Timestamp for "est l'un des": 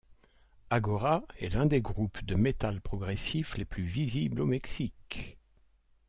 1.39-1.79